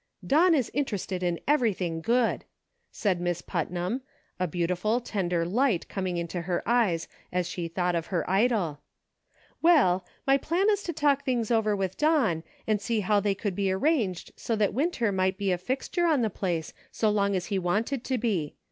[0.25, 2.43] "Don is interested in everything good,"
[2.91, 4.01] said Miss Putnam,
[4.39, 8.81] a beautiful, tender light coming into her eyes as she thought of her idol;"
[9.61, 13.53] well, my plan is to talk things over with Don and see how they could
[13.55, 17.45] be arranged so that Winter might be a fixture on the place so long as
[17.53, 18.55] he wanted to be.